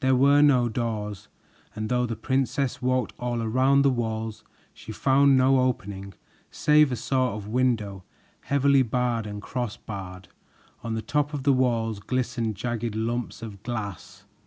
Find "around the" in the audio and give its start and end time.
3.42-3.90